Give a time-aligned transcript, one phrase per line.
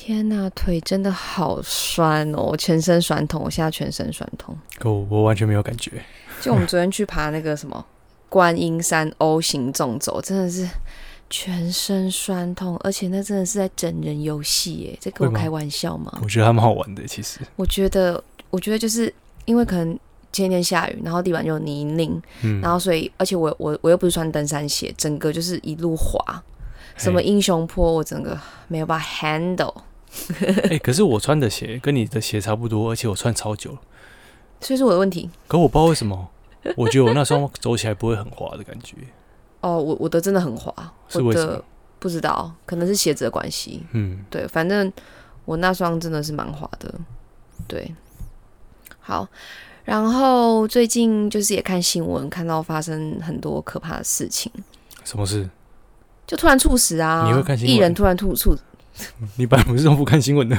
[0.00, 4.56] 天呐，腿真的好酸哦，我全身酸痛，我现在全身酸痛。
[4.84, 6.00] 我我完全没有感觉。
[6.40, 7.84] 就我们昨天去爬那个什么
[8.28, 10.66] 观音山 O 型纵走，真的是
[11.28, 16.16] 全身酸痛，而且那真的是在整人游戏耶，在跟我开玩笑吗？
[16.22, 17.40] 我觉得还蛮好玩的，其实。
[17.56, 19.12] 我觉得，我觉得就是
[19.46, 19.98] 因为可能
[20.32, 26.42] 前天下雨，然后地板就泥泞，嗯，然后所以而且我我我又不是穿登山鞋，整个就是一路滑，
[26.96, 28.38] 什么英雄坡我整个
[28.68, 29.74] 没有办法 handle，
[30.70, 33.78] 哎、 可是我穿的鞋跟你的鞋差不多，而且我穿超久了。
[34.60, 35.30] 所以是我的问题。
[35.46, 36.28] 可我不知道为什么，
[36.76, 38.96] 我觉得我那双走起来不会很滑的感觉。
[39.60, 41.64] 哦，我我的真的很滑，我的是为什么？
[41.98, 43.82] 不知道，可能是鞋子的关系。
[43.92, 44.92] 嗯，对，反正
[45.44, 46.94] 我那双真的是蛮滑的。
[47.66, 47.92] 对，
[49.00, 49.26] 好，
[49.84, 54.50] 然后最近就是也看新闻，看到发生很多可怕的事情，
[55.04, 55.48] 什么事？
[56.26, 57.24] 就突然猝死啊！
[57.26, 58.56] 你会看新闻艺人突然猝猝，
[59.36, 60.56] 你本来不是都不看新闻的，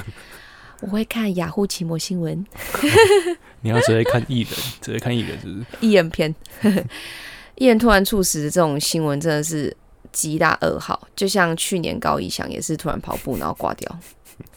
[0.81, 2.45] 我会看雅虎奇摩新闻
[3.62, 4.51] 你要只会看艺人，
[4.82, 5.65] 只会看艺人，是不是？
[5.82, 6.34] 艺人片，
[7.55, 9.76] 艺人突然猝死的这种新闻真的是
[10.12, 11.07] 极大噩耗。
[11.15, 13.99] 就像去年高以翔也是突然跑步然后挂掉，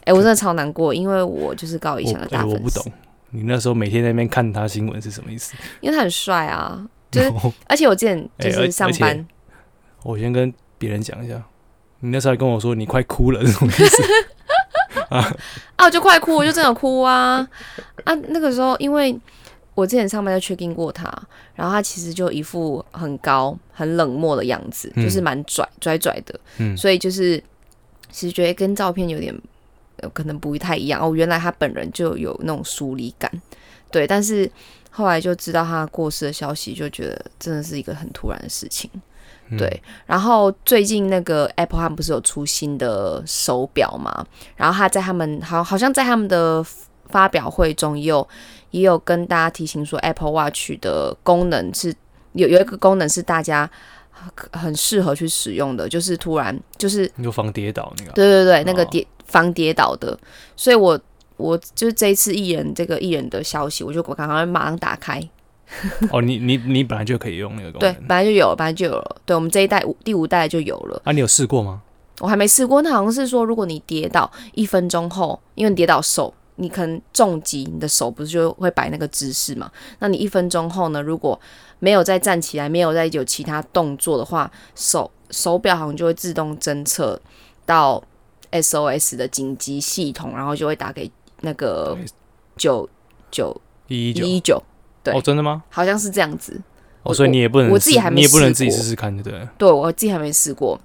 [0.05, 2.93] 哎、我真的超难过，因为我就是高以翔的大粉丝，我不懂，
[3.31, 5.55] 你那时候每天在那边看他新闻是什么意思？
[5.81, 7.33] 因为他很帅啊，就是
[7.67, 9.27] 而且我之前就是上班。
[10.05, 11.43] 我先跟别人讲一下，
[12.03, 14.03] 你那时候还跟我说你快哭了，是什么意思？
[15.09, 15.35] 啊，
[15.79, 17.49] 我就快哭，我就真的哭啊
[18.05, 18.15] 啊！
[18.29, 19.17] 那个时候，因为
[19.75, 21.05] 我之前上班就确定过他，
[21.55, 27.43] 然后他其实就一副很高、很冷漠的样子，嗯就是蛮拽拽拽的，嗯，所以就是
[28.11, 29.35] 其实觉得跟照片有点
[29.99, 31.15] 呃可能不太一样哦。
[31.15, 33.31] 原来他本人就有那种疏离感，
[33.91, 34.51] 对，但是
[34.91, 38.91] 后来就知道他过世的消息，就觉得真的是一个很突然的事情。
[39.53, 39.59] 嗯。
[39.59, 44.27] 对，然后最近那个 Apple 他们不是有出新的手表嘛？
[44.57, 46.65] 然后他在他们好好像在他们的
[47.07, 48.27] 发表会中也有
[48.71, 51.95] 也有跟大家提醒说，Apple Watch 的功能是
[52.33, 53.71] 有有一个功能是大家
[54.11, 58.89] 很很适合去使用的，就是突然就是你就防跌倒那个，对对对，那个哦。
[58.91, 60.19] 跌防跌倒的，
[60.57, 60.99] 所以我
[61.39, 65.27] 我就是这一次艺人这个艺人的消息，我就我刚刚马上打开，
[66.13, 71.01] 哦，你你你本来就可以用那个功对，本来就有了，本来就有了，对我们这一代五第五代就有了。
[71.05, 71.83] 啊，你有试过吗？
[72.21, 79.71] 我还没试过，那好像是说，如果你跌倒一分钟后，因为你跌倒手，你可能重击，你的手不是就会摆那个姿势嘛？
[79.99, 81.41] 那你一分钟后呢，如果
[81.81, 87.21] 没有再站起来，没有再有其他动作的话，手手表好像就会自动侦测
[87.67, 88.01] 到
[88.53, 91.99] SOS 的紧急系统，然后就会打给那个
[92.57, 92.89] 九
[93.33, 94.63] 九一一九，
[95.03, 95.63] 对哦，真的吗？
[95.71, 96.61] 好像是这样子。
[97.03, 99.49] 哦，所以你也不能试，我自己还没你也不能自己试试看，对不对？
[99.59, 100.81] 对我自己还没试过，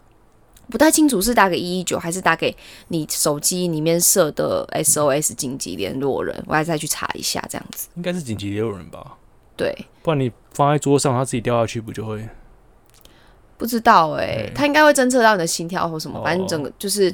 [0.71, 2.55] 不太清楚是打给一一九还是打给
[2.87, 7.87] 你手机里面设的 SOS 紧急联络人，我还再去查一下这样子。
[7.95, 9.17] 应该是紧急联络人吧，
[9.55, 12.27] 对，不然你放在桌上，它自己掉下去不就会？
[13.57, 17.13] 不知道哎、对他应该会侦测到你的心跳或什么，哦反正整个就是。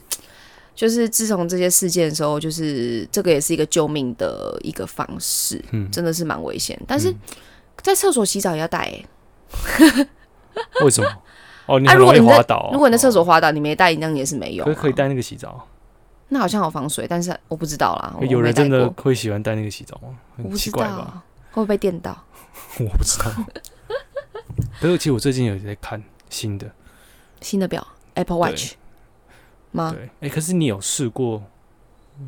[0.76, 6.80] 就是自从这些事件的时候，就是这个也是一个救命的一个方式，嗯，真的是蛮危险。
[6.88, 7.20] 但是嗯
[7.82, 9.06] 在厕所洗澡也要带哎、
[10.86, 11.10] 为什么？
[11.66, 12.70] 哦，你啊很容易如果你滑倒哦。
[12.74, 14.74] 如果你在厕哦，所滑倒，你没带，那样也是没用、啊。
[14.74, 15.68] 可可以带那个洗澡。
[16.30, 18.16] 那好像有防水，但是我不知道啦。
[18.28, 20.18] 有人真的会喜欢带那个洗澡吗？
[20.38, 21.24] 很奇怪吧？
[21.52, 22.24] 会不会被电到？
[22.80, 23.32] 我不知道。
[24.80, 26.72] 可是其实我最近有在看新的，
[27.42, 27.86] 新的表
[28.16, 28.74] Apple Watch
[29.74, 29.94] 吗？
[29.94, 31.44] 对，哎，可是你有试过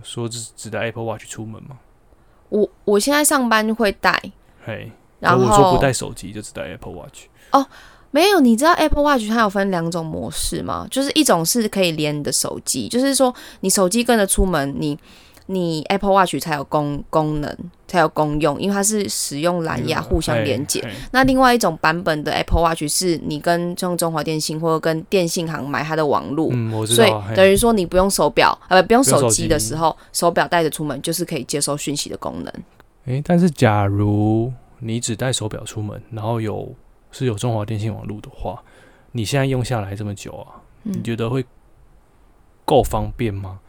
[0.03, 1.78] 说只只带 Apple Watch 出门吗？
[2.50, 4.22] 我我现在上班会带，
[4.66, 7.28] 嘿，然后我说不带手机，就只带 Apple Watch。
[7.51, 7.66] 哦
[8.11, 10.88] 没有，你知道 Apple Watch 它有分两种模式吗？
[10.89, 14.97] 就是一种是可以连你的手机，就是说你手机跟着出门，你
[15.47, 17.56] 你 Apple Watch 才有功功能，
[17.88, 20.83] 才有功用，因为它是使用蓝牙互相连接。
[21.11, 26.50] 那另外一种版本的 Apple Watch 是你跟像中华电信或者跟电信行买它的网路。
[26.51, 32.53] 嗯，所以等于说，你不用手表，呃，不用手机机的时候，手表带着出门，就是可以接收讯息的功能。
[33.05, 36.73] 诶，但是假如你只带手表出门，然后有
[37.11, 38.64] 是有中华电信网络的话，
[39.11, 41.46] 你现在用下来这么久啊，你嗯，觉得会
[42.66, 43.59] 够方便吗？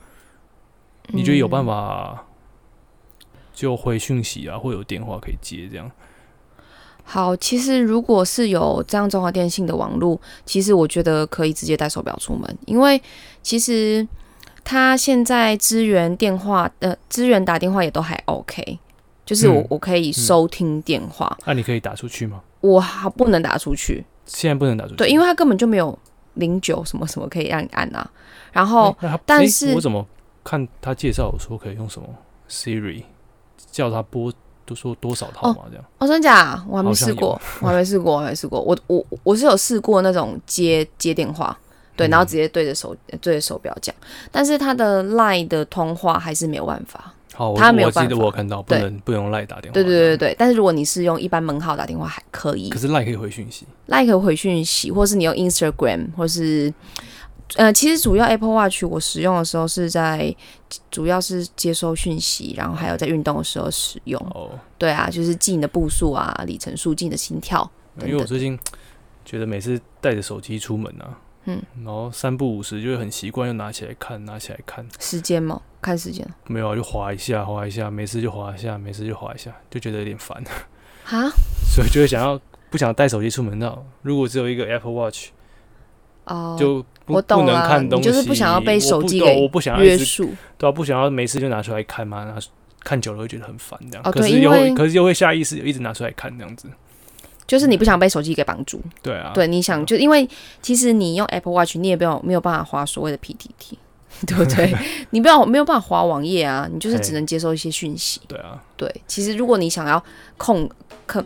[1.09, 2.23] 你觉得有办法？
[3.55, 5.91] 就回讯息啊，或有电话可以接这样？
[7.05, 13.01] 好，其实如果是有这样中华电信的网络，其实我觉得可以直接带手表出门，因为
[13.43, 14.07] 其实
[14.63, 18.79] 它现在支援电话，呃，支援打电话也都还 OK，
[19.25, 22.43] 就是我、嗯我可以收听电话，那、你可以打出去吗？
[22.61, 24.97] 我还不能打出去，现在不能打出去。
[24.97, 25.99] 对，因为它根本就没有
[26.35, 28.11] 零九什么什么可以让你按啊。
[28.53, 28.95] 然后
[29.25, 30.05] 但是我怎么
[30.47, 32.07] 看他介绍有说可以用什么
[32.49, 33.03] Siri
[33.73, 34.33] 叫他播，
[34.65, 35.85] 都说多少套嘛，这样。
[35.99, 36.65] 哦，真假？
[36.69, 38.61] 我还没试过，我还没试过，我还没试过。
[38.61, 41.59] 我我我是有试过那种接接电话，
[41.97, 43.93] 对，嗯然后直接对着手对着手表讲，
[44.31, 47.13] 但是他的 Line 的通话还是没有办法。
[47.55, 49.75] 他没有我记得我看到，不能不能用赖打电话。
[49.75, 53.67] 对对对对对，但是如果你是用一般门号打电话还可以可是 Line 可以回讯息。
[53.89, 56.73] ，Line 可以回讯息，或是你用 Instagram，或是
[57.55, 60.35] 呃，其实主要 Apple Watch 我使用的时候是在
[60.91, 64.21] 主要是接收讯息，然后还有在运动的时候使用。
[64.35, 67.63] 哦，对啊，就是记你的步数啊、里程数、记你的心跳。
[67.95, 68.59] 等等因为我最近
[69.25, 75.63] 觉得每次带着手机出门啊，嗯，然后三不五时就会很习惯，又拿起来看，拿起来看，时间吗？
[75.81, 80.43] 看时间没有啊，就划一下，划一下，没事就划一下，没事就划一下，就觉得有点烦，
[81.05, 81.31] 哈？
[81.73, 82.39] 所以就会想要
[82.71, 83.73] 不想带手机出门那
[84.03, 85.29] 如果只有一个 Apple Watch，
[86.25, 89.49] 哦，就我懂了，看东西，你就是不想要被手机给
[89.79, 90.31] 约束。
[90.59, 92.37] 对啊，不想要没事就拿出来看嘛，拿
[92.85, 94.03] 看久了会觉得很烦这样。
[94.05, 96.69] 哦对因为可是又会下意识一直拿出来看这样子。
[97.47, 100.29] 就是你不想被手机给绑住，对啊，对，你想就因为
[100.61, 103.77] 其实你用 Apple Watch，你也没有没有办法划所谓的 PTT，
[104.27, 104.75] 对不对？
[105.11, 108.21] 你不要没有办法划网页啊，你就是只能接收一些讯息。
[108.27, 110.03] 对啊，对，其实如果你想要
[110.37, 110.69] 控
[111.07, 111.25] 克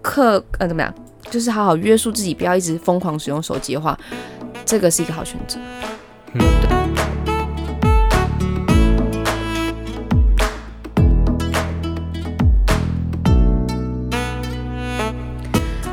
[0.00, 0.94] 克呃怎么样，
[1.30, 3.98] 就是好好约束自己，不要一直疯狂使用手机的话，
[4.64, 5.58] 这个是一个好选择。
[6.34, 6.40] 嗯，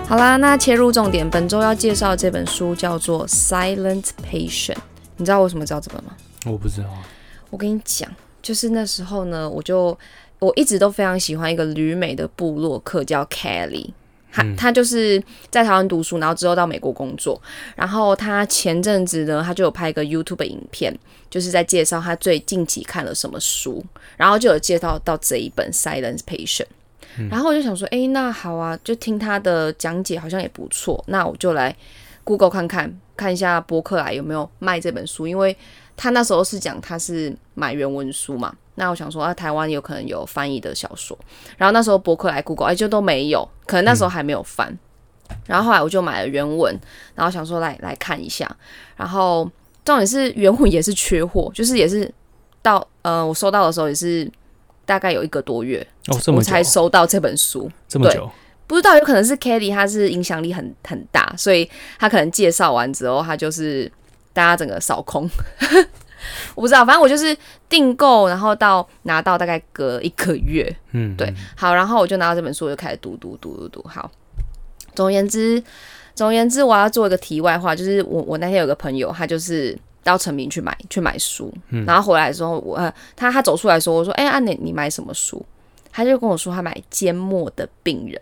[0.07, 4.74] 好啦，那切入重点，本周要介绍的这本书叫做《Silent Patient》。
[5.18, 6.13] 你知道我为什么知道这本吗？
[6.45, 7.04] 我不知道啊。
[7.50, 8.10] 我跟你讲，
[8.42, 9.98] 就是那时候呢，我就
[10.39, 13.92] 我一直都非常喜欢一个旅美的部落客叫 Kelly。
[14.31, 17.42] 他嗯他就是在台湾读书，然后之后到美国工作。
[17.76, 20.96] 然后他前阵子呢，他就有拍一个 YouTube 影片，
[21.30, 23.84] 就是在介绍他最近期看了什么书，
[24.18, 26.66] 然后就有介绍到这一本《Silence Patient》。
[27.30, 31.75] 然后我就想说，诶，那好啊，就听他的讲解好像也不错，那我就来
[32.24, 35.58] Google 看看，看一下博客来有没有卖这本书，因为
[36.01, 41.18] 他那时候是讲他是买原文书嘛，那我想说啊，台湾有可能有翻译的小说，
[41.57, 44.74] 然后那时候博客来 Google 哎就都没有，可能那时候还没有翻，
[45.46, 46.74] 然后后来我就买了原文，
[47.16, 48.50] 然后想说来来看一下，
[48.96, 49.44] 然后
[49.84, 52.10] 重点是原文也是缺货，就是也是
[52.62, 54.31] 到呃我收到的时候也是
[54.86, 57.63] 大概有一个多月，哦，这么我才，收到这本书。
[57.63, 58.31] 对这么久，
[58.66, 61.69] 不知道有可能是 Kelly 他是影响力很很大，所以
[62.00, 63.92] 他可能介绍完之后，他就是
[64.39, 65.30] 大家整个扫空。
[66.56, 67.36] 我不知道，反正我就是
[67.68, 73.88] 订购，然后到拿到大概隔一个月，嗯，对，好，然后我就拿到这本书，我就开始读读读读读。
[73.88, 74.09] 好，
[74.95, 75.62] 总而言之，
[76.15, 81.53] 总而言之，我要做一个题外话，就是我我那天有个朋友，他就是到成名去买去买书，
[81.86, 85.45] 然后回来的时候，我呃他他走出来说，我说，哎、啊你你买什么书？
[85.91, 88.21] 他就跟我说他买缄默的病人。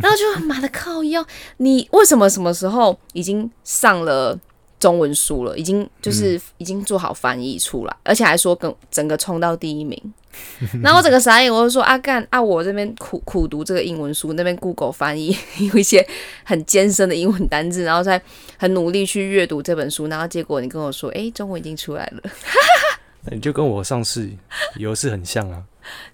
[0.00, 1.24] 然后就妈的靠腰，
[1.56, 4.38] 你为什么什么时候已经上了
[4.80, 5.56] 中文书了？
[5.56, 9.96] 已经就是已经做好翻译出来，而且还说跟整个冲到第一名。
[10.80, 15.36] 然后我整个傻眼，我就说啊干啊，我这边苦苦读这个英文书，那边 Google 翻译
[15.72, 16.06] 有一些
[16.44, 18.20] 很艰深的英文单字，然后再
[18.56, 22.30] 很努力去阅读这本书，然后结果你跟我说，哎，中文已经出来了，
[23.26, 24.30] 那你就跟我上次
[24.76, 25.64] 有一次很像啊，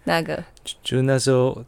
[0.04, 0.42] 那个
[0.82, 1.62] 就是那时候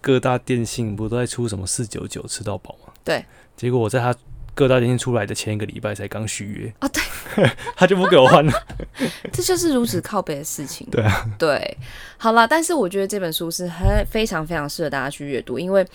[0.00, 2.92] 各大电信不都在出什么四九九吃到饱吗？
[3.04, 3.24] 对，
[3.56, 4.12] 结果我在他
[4.56, 6.74] 各大电信出来的前一个礼拜才刚续约。
[6.78, 7.02] 啊对，
[7.76, 8.52] 他就不给我换了。
[9.30, 10.88] 这就是如此靠北的事情。
[10.90, 11.76] 对啊，对，
[12.16, 15.86] 好了，但是我觉得这本书是很非常非常适合大家去阅读，因为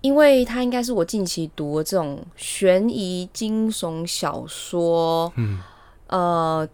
[0.00, 5.60] 因为它应该是我近期读的这种悬疑惊悚小说，嗯，
[6.08, 6.68] 呃，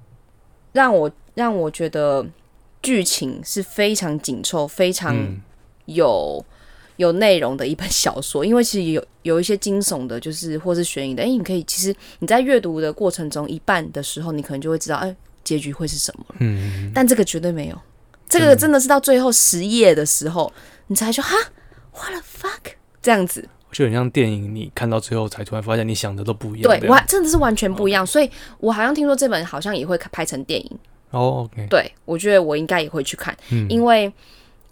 [0.73, 2.27] 让我让我觉得
[2.83, 5.41] 剧情是非常紧凑、非常嗯
[6.97, 8.45] 有、内容的一本小说。
[8.47, 16.37] 因为其实有有一些惊悚的，就是或是悬疑的，哎，你可以其实你在阅读的过程中，一半的时候，你可能就会知道，哎，结局会是什么了。
[16.41, 17.79] 嗯，但这个绝对没有，
[18.29, 20.53] 这个真的是到最后十页的时候，
[20.87, 21.37] 你才说哈
[21.93, 22.73] ，what the fuck
[23.03, 23.49] 这样子。
[23.73, 26.71] 就很像电影，你看到最后才突然发现你想的都不一样。
[26.71, 30.79] 对这样我真的是完全不一样，所以我好像听说这本好像也会拍成电影。
[31.11, 34.13] 哦对我觉得我应该也会去看，嗯因为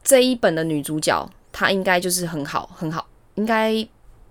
[0.05, 3.87] 这一本的女主角她应该就是很好很好，应该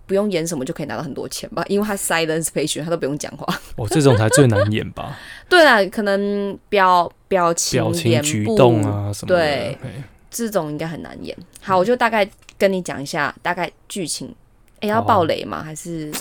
[0.08, 3.46] 不用演什么就可以拿到很多钱吧，因为他 silence patient 他都不用讲话。
[3.78, 9.36] 哦这种才最难演吧， 对啦，可能表表情、表情、举动啊什么的。
[9.38, 9.90] 对嘿
[10.30, 11.38] 这种应该很难演。
[11.62, 14.34] 好，我就大概跟你讲一下大概剧情。
[14.80, 15.62] 诶，要好啊爆雷吗？
[15.62, 16.12] 还是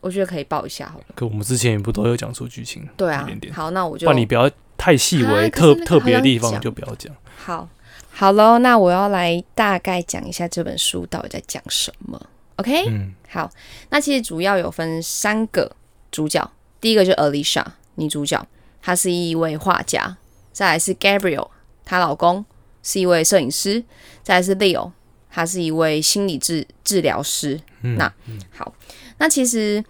[0.00, 1.04] 我觉得可以报一下好了。
[1.14, 2.88] 可我们之前也不都有讲出剧情？
[2.96, 7.14] 对啊一点点，好，那我就那你不要太细微、啊特特别的地方就不要讲。
[7.36, 7.68] 好，
[8.12, 12.20] 好喽，那我要来大概讲一下这本书到底在讲什么。
[12.56, 13.50] OK，、嗯好，
[13.88, 15.74] 那其实主要有分三个
[16.10, 16.50] 主角，
[16.80, 17.64] 第一个就是 Alicia
[17.94, 18.46] 女主角，
[18.82, 20.18] 她是一位画家，
[20.52, 21.48] 再来是 Gabriel，
[21.84, 22.44] 她老公
[22.82, 23.82] 是一位摄影师，
[24.22, 24.92] 再来是 Leo，
[25.30, 27.60] 他是一位心理治治疗师。
[27.82, 28.12] 嗯，那
[28.50, 28.74] 好，
[29.16, 29.82] 那其实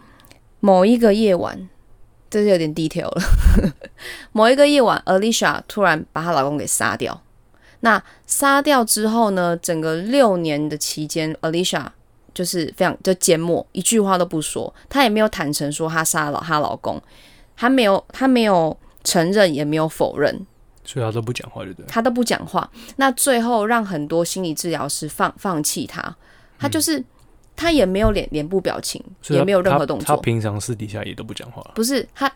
[0.61, 1.69] 某一个夜晚，
[2.29, 3.23] 这是有点 detail 了。
[4.31, 7.21] 某一个夜晚，Alicia 突然把她老公给杀掉。
[7.81, 11.87] 那杀掉之后呢，整个六年的期间，Alicia
[12.35, 14.73] 就是非常就缄默，一句话都不说。
[14.89, 17.01] 她也没有坦诚说她杀了她老公，
[17.57, 20.47] 她没有，她没有承认，也没有否认。
[20.83, 21.87] 所以他都不讲话，对不对？
[21.87, 26.17] 他都不讲话，那最后让很多心理治疗师放放弃他，
[26.59, 27.05] 他就是、
[27.55, 31.63] 他也没有脸脸部表情，也没有任何动作，平常私底下也都不讲话。
[31.77, 32.33] 不是他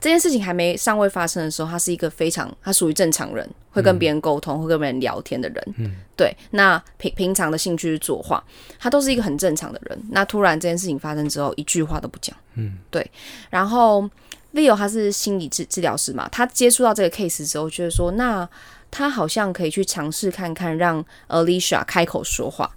[0.00, 6.36] 这件事情还没尚未发生的时候，他是一个非常他属于正常人，会跟别人沟通，会跟别人聊天的人，嗯，对。
[6.50, 8.42] 那平平常的兴趣是作画，
[8.78, 9.98] 他都是一个很正常的人。
[10.10, 13.10] 那突然这件事情发生之后，一句话都不讲，嗯，对。
[13.50, 14.08] 然后
[14.54, 18.48] Leo 他是心理治治疗师嘛，他接触到这个 case 之后，觉得说那。
[18.88, 22.70] 他好像可以去尝试看看，让 Alicia 开口说话，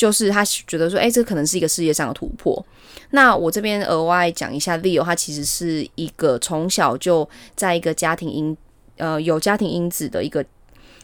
[0.00, 2.64] 就是他觉得说，哎、这可能是一个世界上的突破。
[3.10, 8.56] 那我这边额外讲一下，Leo 他其实是一个从小就在一个家庭因
[8.96, 10.42] 呃有家庭因子的一个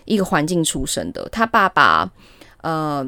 [0.06, 1.28] 一个环境出生的。
[1.30, 2.10] 他爸爸
[2.62, 3.06] 呃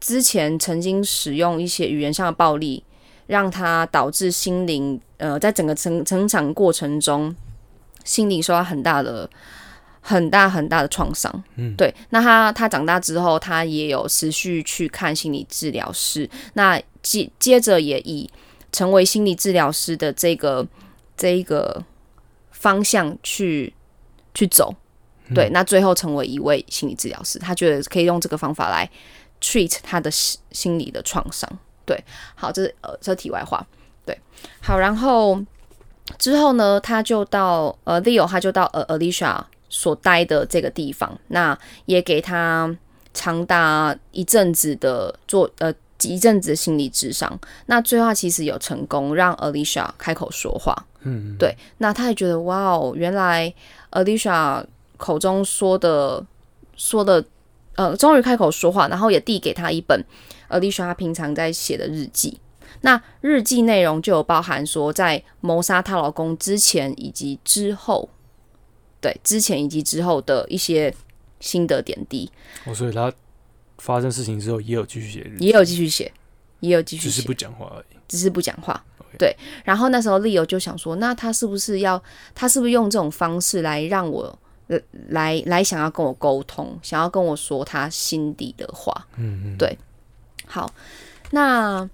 [0.00, 2.84] 之前曾经使用一些语言上的暴力，
[3.26, 7.34] 让他导致心灵呃在整个成成长过程中，
[8.04, 9.30] 心灵受到很大的。
[10.04, 11.94] 很大很大的创伤，嗯，对。
[12.10, 18.28] 那他他长大之后，他也有持续去看心理治疗师，那接接着也以
[18.72, 20.66] 成为心理治疗师的这个
[21.16, 21.84] 这一个
[22.50, 23.72] 方向去
[24.34, 24.74] 去走，
[25.32, 25.48] 对。
[25.50, 28.90] 那最后成为一位心理治疗师，他觉得可以用这个方法来
[29.40, 31.48] treat 他的心心理的创伤，
[31.86, 32.02] 对。
[32.34, 33.64] 好，这是呃这是题外话，
[34.04, 34.18] 对。
[34.60, 35.40] 好，然后
[36.18, 39.44] 之后呢，他就到呃 Leo，他就到呃 Alicia。
[39.72, 42.76] 所待的这个地方，那也给他
[43.14, 47.40] 长达一阵子的做呃一阵子的心理智商。
[47.66, 51.56] 那最后他其实有成功让 Alicia 开口说话，嗯，对。
[51.78, 53.52] 那他也觉得哇哦，原来
[53.92, 54.62] Alicia
[54.98, 56.22] 口中说的
[56.76, 57.24] 说的
[57.76, 60.04] 呃，终于开口说话，然后也递给他一本
[60.50, 62.38] Alicia 他平常在写的日记。
[62.82, 68.10] 那日记内容就有包含说，在谋杀她老公之前以及之后。
[69.02, 70.94] 对之前以及之后的一些
[71.40, 72.30] 心得点滴，
[72.64, 73.12] 哦，所以他
[73.76, 76.10] 发生事情之后也有继续写日记，也有继续写，
[76.60, 77.96] 也有继续写，只是不讲话而已。
[78.08, 78.82] 只是不讲话。
[79.18, 82.02] 对，然后那时候利友就想说，那他是不是要，
[82.34, 84.78] 他是不是用这种方式来让我，呃，
[85.08, 89.06] 来来想要跟我沟通，想要跟我说他心底的话。
[89.18, 89.76] 嗯嗯，对
[90.46, 90.72] 好，
[91.30, 91.88] 那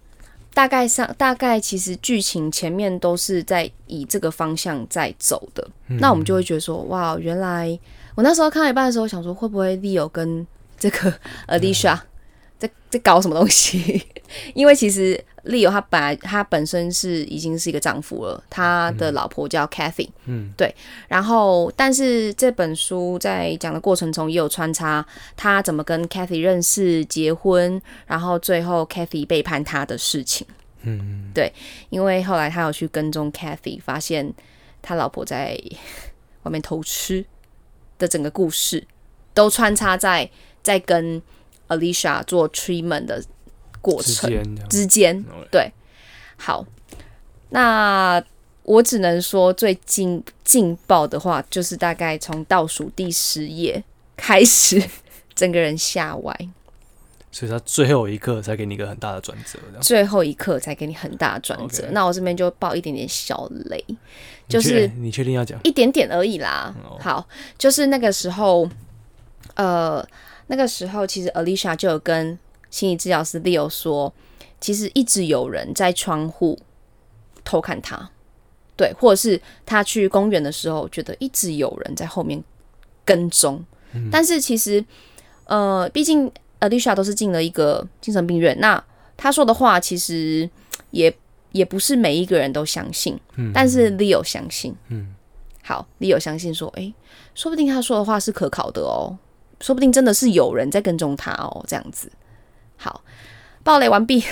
[0.58, 7.78] 大概上大概其实剧情前面都是在以这个方向在走的，嗯那我们就会觉得说，哇，原来
[8.16, 10.44] 我那时候看到一半的时候想说，会不会 Leo 跟
[10.76, 11.14] 这个
[11.46, 11.96] Alicia
[12.58, 14.02] 在在搞什么东西？
[14.52, 20.74] 因为其实 Leo 他本来他本身是已经是一个丈夫了，他的老婆叫 Cathy，嗯，对，
[21.08, 25.04] 然后但是这本书在讲的过程中也有穿插
[25.36, 30.46] 他怎么跟 Cathy 认识、结婚，然后最后 Cathy 背叛他的事情。
[30.82, 31.52] 嗯，对
[31.88, 34.32] 因为后来他有去跟踪 Cathy，发现
[34.82, 35.58] 他老婆在
[36.42, 37.24] 外面偷吃
[37.98, 38.86] 的整个故事，
[39.32, 40.30] 都穿插在
[40.62, 41.20] 在跟
[41.68, 43.24] Alicia 做 treatment 的
[43.80, 45.24] 过程之间。
[45.48, 45.72] 哦对，
[46.36, 46.66] 好，
[47.50, 48.22] 那
[48.64, 53.82] 我只能说最劲劲爆的话，就是大概从倒数第十页
[54.16, 54.82] 开始，
[55.34, 56.36] 整个人吓歪，
[57.32, 61.88] 所以他最后一刻才给你一个很大的转折，最后一刻才给你很大的转折。
[61.92, 63.82] 那我这边就爆一点点小雷，
[64.48, 65.58] 就是你确定要讲？
[65.64, 66.74] 一点点而已啦。
[66.84, 67.26] 哦好，
[67.56, 68.68] 就是那个时候，
[69.54, 70.06] 呃，
[70.48, 72.38] 那个时候其实 Alicia 就有跟
[72.70, 74.12] 心理治疗师 Leo 说，
[74.60, 76.58] 其实一直有人在窗户
[77.44, 78.10] 偷看他，
[78.76, 82.42] 对，或者是他去公园的时候，觉得一直有人在后面
[83.04, 83.64] 跟踪。
[84.12, 84.84] 但是其实，
[85.44, 88.82] 呃，毕竟 Alicia 都是进了一个精神病院，那
[89.16, 90.48] 他说的话其实
[90.90, 91.12] 也
[91.52, 94.76] 也不是每一个人都相信，嗯但是 Leo 相信。
[94.88, 95.14] 嗯，
[95.62, 96.92] 好，Leo 相信说，诶，
[97.34, 99.16] 说不定他说的话是可考的哦，
[99.60, 102.12] 说不定真的是有人在跟踪他哦，这样子。
[102.76, 103.02] 好，
[103.62, 104.24] 爆雷完毕，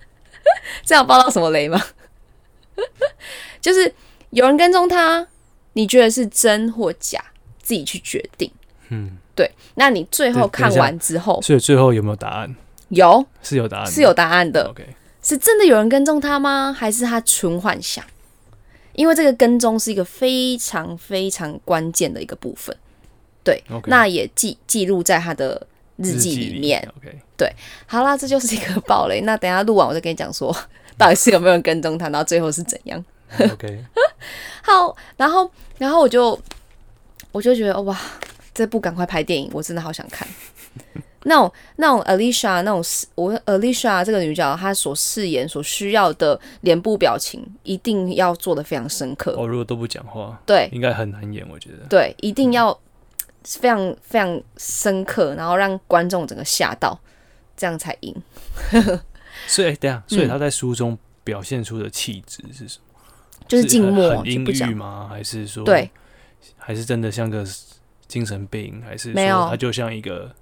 [0.84, 1.82] 这样爆到什么雷吗？
[3.60, 3.92] 就是
[4.30, 5.26] 有人跟踪他，
[5.72, 7.22] 你觉得是真或假，
[7.62, 8.50] 自己去决定。
[8.88, 12.54] 嗯，对，那你最后看完之后，所以最后有没有答案？
[12.88, 14.86] 有是有答案的，是有答案的，OK，
[15.22, 16.72] 是真的有人跟踪他吗？
[16.76, 18.04] 还是他纯幻想？
[18.92, 22.74] 因为这个跟踪是一个非常非常关键的一个部分，
[23.44, 26.86] 对那也记记录在他的日记里面。
[26.96, 27.54] OK，
[27.86, 29.20] 好啦，这就是一个暴雷。
[29.22, 30.54] 那等一下录完，我再跟你讲说，
[30.96, 33.04] 到底是有没有人跟踪他，然后最后是怎样。
[33.38, 33.84] OK，
[34.62, 36.38] 好，然后然后我就
[37.32, 37.98] 我就觉得哇，
[38.54, 40.26] 这部赶快拍电影，我真的好想看。
[41.24, 49.34] 那种那种 Alicia 那种饰我 Alicia 这个女角，她所饰演所需要的脸部表情，一定要做的非常深刻。
[49.36, 51.78] 哦，如果都不讲话，对应该很难演，我觉得。
[51.88, 52.78] 对，一定要
[53.46, 56.98] 非常非常深刻，然后让观众整个吓到，
[57.56, 58.14] 这样才赢。
[59.46, 63.06] 所以，哎等下，所以嗯他在书中表现出的气质是什么？
[63.46, 64.74] 就是静很默很阴郁。
[64.74, 65.06] 吗？
[65.08, 65.88] 还是说，对，
[66.56, 67.46] 还是真的像个
[68.08, 68.82] 精神病？
[68.84, 70.34] 还是没有说他就像一个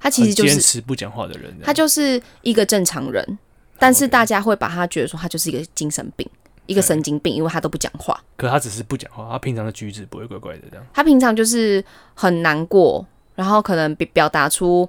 [0.00, 1.56] 他其实就是坚持不讲话的人？
[1.62, 3.38] 他就是一个正常人，
[3.78, 6.28] 但是大家会把他觉得说他就是一个精神病，
[6.70, 8.18] 一个神经病，因为他都不讲话。
[8.36, 10.86] 可他只是不讲话，他平常的举止不会怪怪的这样。
[10.94, 11.84] 他平常就是
[12.14, 14.88] 很难过，然后可能表表达出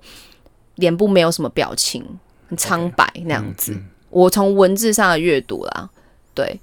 [0.75, 2.05] 脸部没有什么表情，
[2.47, 3.73] 很苍白那样子。
[3.73, 5.89] 嗯我从文字上的阅读啦，
[6.35, 6.59] 对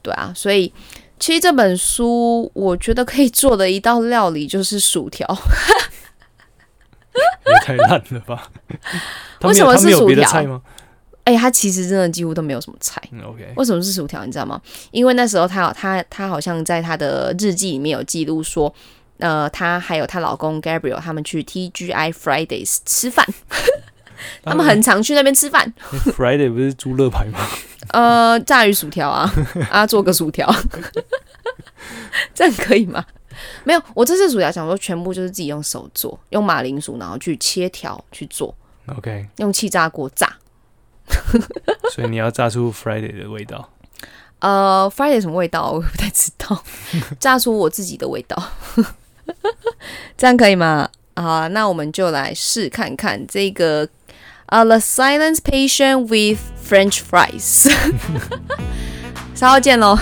[0.00, 0.72] 对啊，所以
[1.18, 5.26] 其实这本书我觉得可以做的一道料理就是薯条。
[7.12, 8.48] 也太烂了吧？
[9.42, 10.62] 为什么是薯条
[11.28, 13.02] 哎、它其实真的几乎都没有什么菜。
[13.12, 14.24] 嗯，OK，为什么是薯条？
[14.24, 14.58] 你知道吗？
[14.90, 18.74] 因为那时候她有她她好像在她的日记里面有记录说，
[19.18, 23.26] 呃，她还有她老公 Gabriel 他们去 TGI Fridays 吃饭，
[24.42, 25.70] 他们很常去那边吃饭。
[26.16, 27.40] Friday 不是猪肋排吗？
[27.92, 29.30] 呃，炸鱼薯条啊，
[29.70, 30.50] 啊，做个薯条，
[32.34, 33.04] 这样可以吗？
[33.64, 38.54] 没有，我这次薯条想说全部就是自己用手做，用马铃薯然后去切条去做
[38.96, 40.34] ，OK，用气炸锅炸。
[41.94, 43.68] 所以你要炸出 Friday 的味道。
[44.40, 46.62] 呃，Friday 什么味道我也不太知道，
[47.18, 48.40] 炸出我自己的味道，
[50.16, 50.88] 这样可以吗？
[51.16, 53.88] 好啊，那我们就来试看看这个
[54.46, 57.68] 呃，The Silence Patient with French Fries，
[59.34, 59.98] 稍后见喽。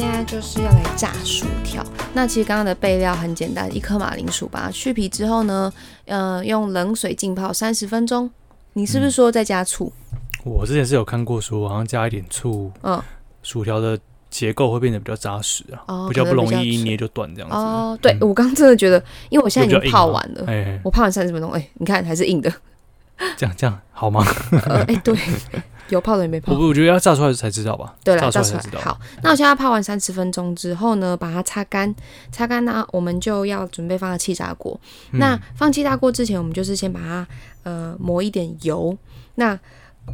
[0.00, 1.84] 现在就是要来炸薯条。
[2.14, 5.70] 那其实刚刚的备料很简单，一颗马铃薯，把它去皮之后呢，
[6.06, 8.30] 呃，用冷水浸泡三十分钟。
[8.72, 9.92] 你是不是说再加醋？
[10.42, 12.98] 我之前是有看过说，好像加一点醋，嗯，
[13.42, 13.98] 薯条的
[14.30, 17.54] 结构会变得比较扎实啊，哦比较不容易一捏就断这样子。
[17.54, 18.96] 哦，对、嗯我刚刚真的觉得，
[19.28, 22.50] 因为我现在已经泡完了，我泡完三十分钟，哎、你看还是硬的。
[23.36, 24.24] 这样这样好吗？
[24.64, 25.14] 呃，哎、对，
[25.90, 26.68] 有泡的也没泡我。
[26.68, 27.94] 我觉得要炸出来才知道吧。
[28.02, 28.80] 对了，炸炸出来才知道。
[28.80, 31.94] 好，那我现在泡完三十分钟之后呢，把它擦干，
[32.32, 34.78] 擦干呢，我们就要准备放到气炸锅。
[35.12, 37.26] 嗯那放气炸锅之前，我们就是先把它
[37.62, 38.96] 呃抹一点油。
[39.34, 39.58] 那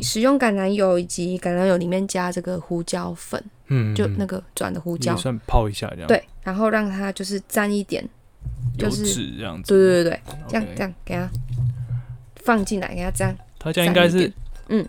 [0.00, 8.06] 使用橄榄油以及橄榄油里面加这个胡椒粉，嗯，嗯就那个转的胡椒，算泡一下这样。，对，然后让它就是沾一点，
[8.78, 9.72] 油就是脂这样子。
[9.72, 11.30] 对对对对，这样这样给它
[12.44, 13.36] 放进来，给它沾。
[13.58, 14.30] 它这样应该是
[14.68, 14.86] 嗯，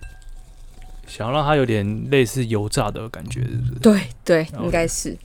[1.08, 3.80] 想要让它有点类似油炸的感觉，是不是？
[3.80, 5.18] 对对，应该是，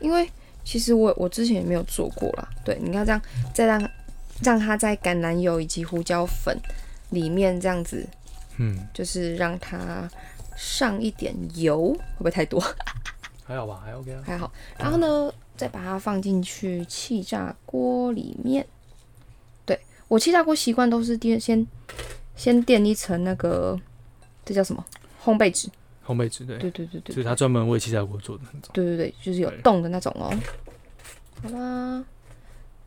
[0.00, 0.28] 因为
[0.64, 2.48] 其实我我之前也没有做过啦。
[2.64, 3.20] 对，你看这样，
[3.54, 3.90] 再让
[4.42, 6.58] 让它在橄榄油以及胡椒粉
[7.10, 8.06] 里面这样子，
[8.58, 10.08] 嗯，就是让它
[10.56, 12.60] 上一点油，会不会太多？
[13.46, 14.22] 还好吧，还 OK 啊。
[14.26, 14.50] 还好。
[14.78, 18.66] 然后呢，再把它放进去气炸锅里面。
[19.64, 21.64] 对我气炸锅习惯都是垫先
[22.34, 23.78] 先垫一层那个，
[24.44, 24.84] 这叫什么？
[25.26, 25.68] 烘焙纸。
[26.06, 28.70] 烘焙纸对，对对对对就是它专门为气炸锅做的那种。
[28.72, 30.32] 对对对，就是有对洞的那种哦。
[31.42, 32.04] 好啦，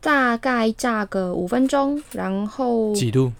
[0.00, 3.30] 大概炸个五分钟，然后几度？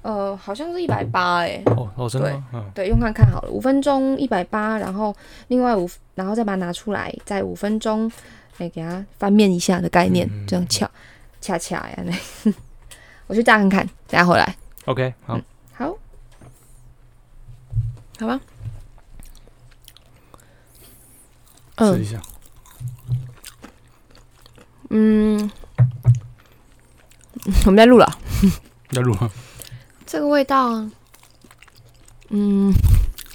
[0.00, 2.44] 呃，好像是一百八哎，哦哦，真的吗？
[2.54, 5.14] 嗯，对，用看看好了，五分钟一百八，然后
[5.48, 8.10] 另外五，然后再把它拿出来，再五分钟，
[8.58, 10.90] 哎，给它翻面一下的概念，嗯这样恰
[11.40, 12.52] 恰恰呀，那
[13.28, 15.40] 我去炸看看，等下回来，OK，好，好，
[18.22, 18.40] 好吧，
[21.76, 21.94] 嗯。
[21.96, 22.22] 试一下。
[24.90, 25.50] 嗯，
[27.66, 28.06] 我们在录了。
[28.90, 29.28] 在录吗？
[30.06, 30.86] 这个味道，
[32.28, 32.72] 嗯，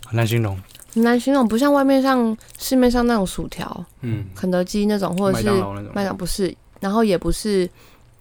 [0.06, 0.58] 很难形容。
[0.93, 5.91] 很难形容，不像外面上市面上那种薯条，嗯，肯德基那种，或者是麦当劳那种。
[5.93, 6.56] 麦当不是。
[6.80, 7.67] 然后也不是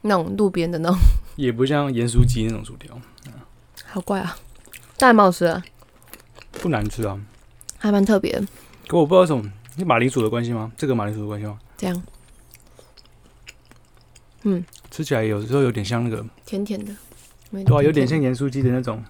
[0.01, 0.99] 那种路边的那种，
[1.37, 2.99] 也不像盐酥鸡那种薯条，
[3.85, 4.37] 好怪啊，
[4.97, 5.63] 但还蛮好吃的，
[6.61, 7.19] 不难吃啊。
[7.79, 8.47] 还蛮特别的。
[8.89, 10.71] 可我不知道为什么，是马铃薯的关系吗？
[10.77, 11.59] 这个马铃薯的关系吗？
[11.77, 12.03] 这样
[14.45, 16.95] 嗯吃起来有时候有点像那个，甜甜的，
[17.51, 19.03] 对对啊，有点像盐酥鸡的那种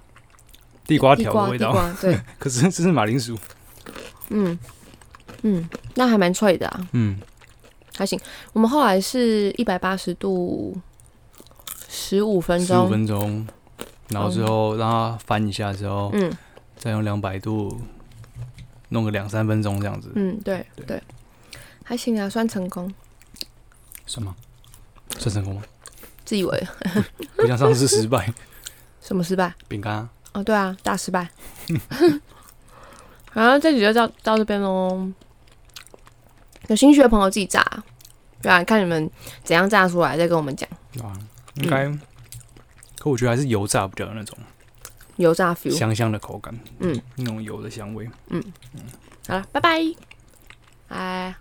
[0.87, 1.77] 地瓜条的味道。
[2.01, 3.39] 对， 可是这是马铃薯，
[4.31, 4.59] 嗯
[5.43, 7.19] 嗯，那还蛮脆的啊，嗯，
[7.97, 8.19] 还行。
[8.55, 10.75] 我们后来是一百八十度
[11.89, 13.47] 十五分十五，分钟，
[14.09, 16.33] 然后之后让它翻一下之后，嗯
[16.87, 17.81] 再用两百度
[18.91, 21.03] 弄个两三分钟这样子，嗯，对对，
[21.83, 22.95] 还行啊，算成功。
[24.07, 24.37] 算吗？
[25.19, 25.63] 算成功吗？
[26.25, 26.67] 自以为
[27.35, 28.33] 不像上次失败，
[29.01, 29.53] 什么失败？
[29.67, 31.29] 饼干啊，哦，对啊，大失败。
[33.35, 35.11] 好，这集就到到这边喽。
[36.69, 37.65] 有兴趣的朋友自己炸，
[38.41, 39.11] 对啊，看你们
[39.43, 40.69] 怎样炸出来，再跟我们讲。
[40.93, 41.13] 对吧？
[41.55, 41.89] 应该，
[43.01, 44.39] 可我觉得还是油炸比较有那种
[45.17, 45.71] 油炸 feel。
[45.71, 48.09] 香香的口感，嗯，那种油的香味。
[48.29, 48.43] 嗯
[48.75, 48.81] 嗯
[49.29, 49.81] 好了，拜拜。
[50.89, 51.35] 哎。